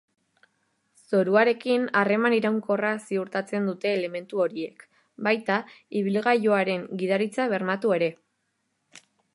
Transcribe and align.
Zoruarekin 1.09 1.83
harreman 1.99 2.35
iraunkorra 2.37 2.93
ziurtatzen 3.09 3.69
dute 3.71 3.93
elementu 3.99 4.43
horiek, 4.47 4.83
baita 5.29 5.61
ibilgailuaren 6.01 6.89
gidaritza 7.03 7.49
bermatu 7.55 7.97
ere. 8.01 8.15